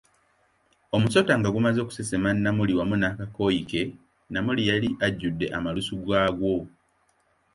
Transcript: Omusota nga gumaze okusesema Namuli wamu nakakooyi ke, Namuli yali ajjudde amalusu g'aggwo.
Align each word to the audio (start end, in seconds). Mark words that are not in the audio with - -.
Omusota 0.95 1.33
nga 1.39 1.49
gumaze 1.55 1.79
okusesema 1.81 2.27
Namuli 2.43 2.73
wamu 2.79 2.95
nakakooyi 3.01 3.61
ke, 3.69 3.81
Namuli 4.31 4.61
yali 4.69 4.89
ajjudde 5.05 5.45
amalusu 5.57 5.93
g'aggwo. 6.07 6.55